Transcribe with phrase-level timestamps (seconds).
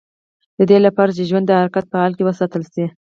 [0.57, 2.85] د دې لپاره چې ژوند د حرکت په حال کې وساتل شي.